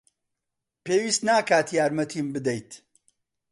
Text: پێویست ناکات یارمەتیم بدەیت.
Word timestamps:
پێویست 0.85 1.21
ناکات 1.27 1.67
یارمەتیم 1.77 2.27
بدەیت. 2.35 2.71